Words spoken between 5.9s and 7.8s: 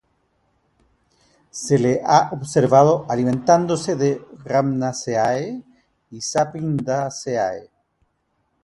y Sapindaceae.